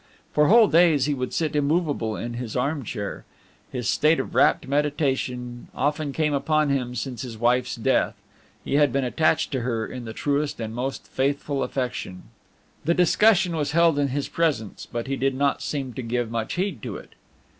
[0.33, 3.23] For whole days he would sit immovable in his armchair.
[3.71, 8.15] This state of rapt meditation often came upon him since his wife's death;
[8.65, 12.23] he had been attached to her in the truest and most faithful affection.
[12.83, 16.53] This discussion was held in his presence, but he did not seem to give much
[16.55, 17.13] heed to it.